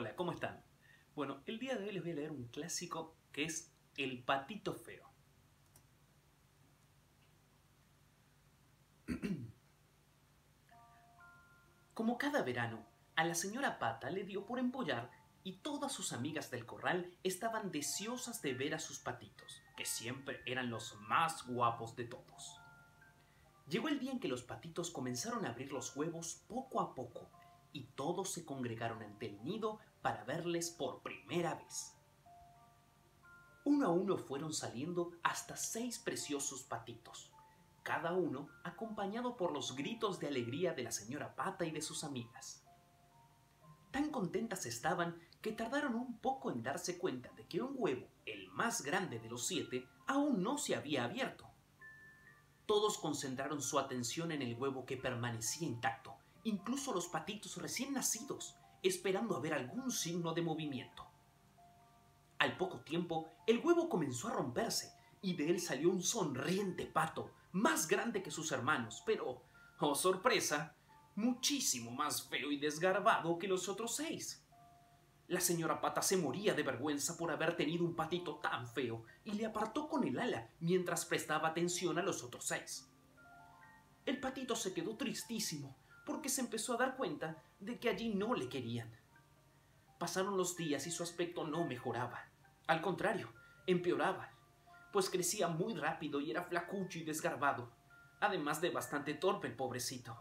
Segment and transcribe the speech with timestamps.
[0.00, 0.62] Hola, ¿cómo están?
[1.16, 4.72] Bueno, el día de hoy les voy a leer un clásico que es El patito
[4.72, 5.10] feo.
[11.94, 12.86] Como cada verano,
[13.16, 15.10] a la señora Pata le dio por empollar
[15.42, 20.42] y todas sus amigas del corral estaban deseosas de ver a sus patitos, que siempre
[20.46, 22.60] eran los más guapos de todos.
[23.68, 27.28] Llegó el día en que los patitos comenzaron a abrir los huevos poco a poco
[27.72, 31.94] y todos se congregaron ante el nido para verles por primera vez.
[33.64, 37.32] Uno a uno fueron saliendo hasta seis preciosos patitos,
[37.82, 42.04] cada uno acompañado por los gritos de alegría de la señora Pata y de sus
[42.04, 42.64] amigas.
[43.90, 48.48] Tan contentas estaban que tardaron un poco en darse cuenta de que un huevo, el
[48.48, 51.46] más grande de los siete, aún no se había abierto.
[52.66, 56.16] Todos concentraron su atención en el huevo que permanecía intacto,
[56.48, 61.06] incluso los patitos recién nacidos, esperando a ver algún signo de movimiento.
[62.38, 67.32] Al poco tiempo, el huevo comenzó a romperse y de él salió un sonriente pato,
[67.52, 69.42] más grande que sus hermanos, pero,
[69.80, 70.76] oh sorpresa,
[71.16, 74.44] muchísimo más feo y desgarbado que los otros seis.
[75.26, 79.32] La señora Pata se moría de vergüenza por haber tenido un patito tan feo y
[79.32, 82.88] le apartó con el ala mientras prestaba atención a los otros seis.
[84.06, 85.76] El patito se quedó tristísimo
[86.08, 88.90] porque se empezó a dar cuenta de que allí no le querían.
[89.98, 92.30] Pasaron los días y su aspecto no mejoraba.
[92.66, 93.30] Al contrario,
[93.66, 94.32] empeoraba,
[94.90, 97.70] pues crecía muy rápido y era flacucho y desgarbado,
[98.20, 100.16] además de bastante torpe el pobrecito.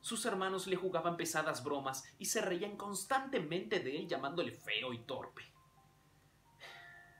[0.00, 5.04] Sus hermanos le jugaban pesadas bromas y se reían constantemente de él llamándole feo y
[5.04, 5.42] torpe.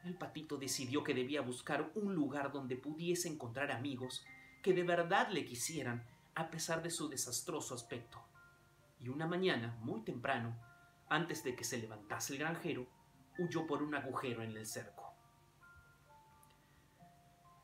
[0.03, 4.25] El patito decidió que debía buscar un lugar donde pudiese encontrar amigos
[4.62, 8.22] que de verdad le quisieran a pesar de su desastroso aspecto.
[8.98, 10.56] Y una mañana, muy temprano,
[11.08, 12.86] antes de que se levantase el granjero,
[13.38, 15.12] huyó por un agujero en el cerco.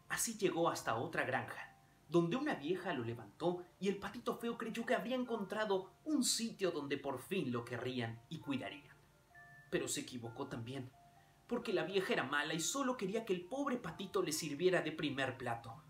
[0.09, 1.77] Así llegó hasta otra granja,
[2.09, 6.73] donde una vieja lo levantó y el patito feo creyó que habría encontrado un sitio
[6.73, 8.97] donde por fin lo querrían y cuidarían.
[9.71, 10.91] Pero se equivocó también,
[11.47, 14.91] porque la vieja era mala y solo quería que el pobre patito le sirviera de
[14.91, 15.81] primer plato.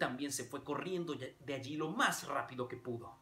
[0.00, 3.16] También se fue corriendo de allí lo más rápido que pudo.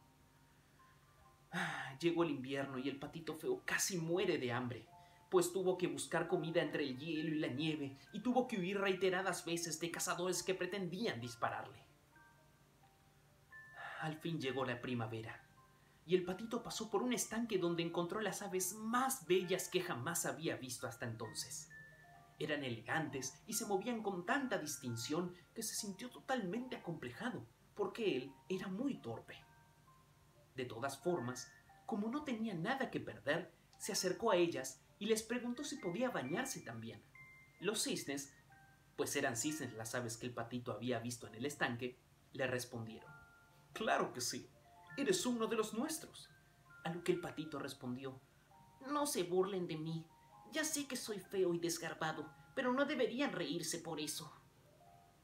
[1.53, 4.89] Ah, llegó el invierno y el patito feo casi muere de hambre
[5.31, 8.81] pues tuvo que buscar comida entre el hielo y la nieve y tuvo que huir
[8.81, 11.79] reiteradas veces de cazadores que pretendían dispararle.
[14.01, 15.45] Al fin llegó la primavera,
[16.07, 20.25] y el patito pasó por un estanque donde encontró las aves más bellas que jamás
[20.25, 21.69] había visto hasta entonces.
[22.39, 28.33] Eran elegantes y se movían con tanta distinción que se sintió totalmente acomplejado, porque él
[28.49, 29.37] era muy torpe.
[30.55, 31.51] De todas formas,
[31.87, 36.11] como no tenía nada que perder, se acercó a ellas y les preguntó si podía
[36.11, 37.03] bañarse también.
[37.61, 38.33] Los cisnes,
[38.97, 41.99] pues eran cisnes las aves que el patito había visto en el estanque,
[42.33, 43.11] le respondieron.
[43.73, 44.51] Claro que sí,
[44.97, 46.29] eres uno de los nuestros.
[46.85, 48.21] A lo que el patito respondió,
[48.91, 50.07] No se burlen de mí,
[50.53, 54.33] ya sé que soy feo y desgarbado, pero no deberían reírse por eso.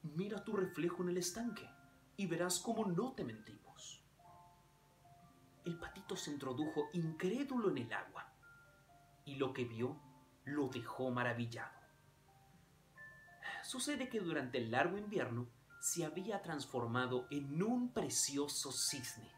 [0.03, 1.69] Mira tu reflejo en el estanque
[2.17, 4.03] y verás cómo no te mentimos.
[5.65, 8.31] El patito se introdujo incrédulo en el agua
[9.25, 9.99] y lo que vio
[10.45, 11.73] lo dejó maravillado.
[13.62, 15.49] Sucede que durante el largo invierno
[15.81, 19.31] se había transformado en un precioso cisne.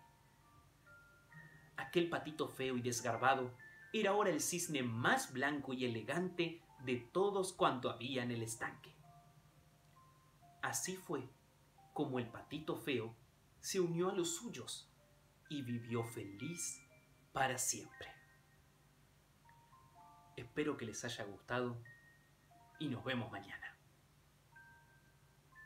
[1.77, 3.55] Aquel patito feo y desgarbado
[3.93, 8.95] era ahora el cisne más blanco y elegante de todos cuanto había en el estanque.
[10.63, 11.29] Así fue
[11.93, 13.17] como el patito feo
[13.61, 14.93] se unió a los suyos
[15.49, 16.81] y vivió feliz
[17.33, 18.09] para siempre.
[20.37, 21.83] Espero que les haya gustado
[22.79, 23.76] y nos vemos mañana.